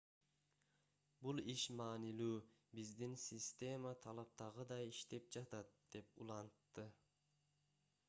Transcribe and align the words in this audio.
бул 1.25 1.41
иш 1.53 1.65
маанилүү 1.81 2.39
биздин 2.79 3.15
система 3.27 3.95
талаптагыдай 4.09 4.93
иштеп 4.97 5.33
жатат- 5.39 5.81
деп 5.97 6.23
улантты 6.27 6.93